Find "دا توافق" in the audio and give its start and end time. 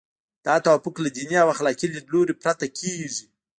0.45-0.95